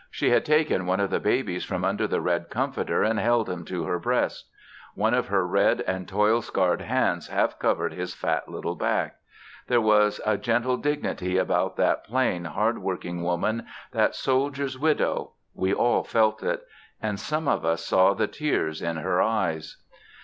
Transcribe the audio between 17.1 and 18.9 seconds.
some of us saw the tears